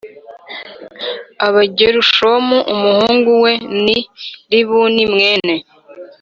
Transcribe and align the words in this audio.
Aba 1.45 1.61
Gerushomu 1.77 2.57
umuhungu 2.73 3.29
we 3.43 3.53
ni 3.83 3.97
Libuni 4.51 5.03
mwene 5.13 5.55